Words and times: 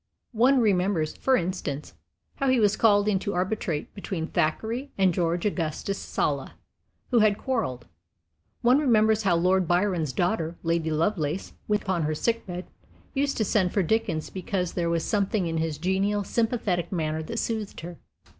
One 0.33 0.59
remembers, 0.61 1.15
for 1.15 1.35
instance, 1.37 1.93
how 2.37 2.49
he 2.49 2.59
was 2.59 2.75
called 2.75 3.07
in 3.07 3.19
to 3.19 3.35
arbitrate 3.35 3.93
between 3.93 4.25
Thackeray 4.25 4.89
and 4.97 5.13
George 5.13 5.45
Augustus 5.45 5.99
Sala, 5.99 6.55
who 7.11 7.19
had 7.19 7.37
quarreled. 7.37 7.85
One 8.63 8.79
remembers 8.79 9.21
how 9.21 9.35
Lord 9.35 9.67
Byron's 9.67 10.11
daughter, 10.11 10.57
Lady 10.63 10.89
Lovelace, 10.89 11.53
when 11.67 11.83
upon 11.83 12.01
her 12.01 12.15
sick 12.15 12.47
bed, 12.47 12.65
used 13.13 13.37
to 13.37 13.45
send 13.45 13.73
for 13.73 13.83
Dickens 13.83 14.31
because 14.31 14.73
there 14.73 14.89
was 14.89 15.05
something 15.05 15.45
in 15.45 15.57
his 15.57 15.77
genial, 15.77 16.23
sympathetic 16.23 16.91
manner 16.91 17.21
that 17.21 17.37
soothed 17.37 17.81
her. 17.81 17.99